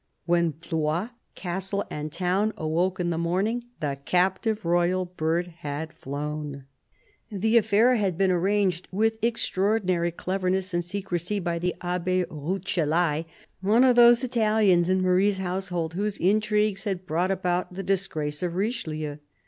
[0.25, 6.65] When Blois, castle and town, awoke in the morning, the captive royal bird had flown.
[7.29, 13.25] The affair had been arranged, with extraordinary cleverness and secrecy, by the Abb6 Rucellai,
[13.61, 18.55] one of those Italians in Marie's household whose intrigues had brought about the disgrace of
[18.55, 19.17] Richelieu.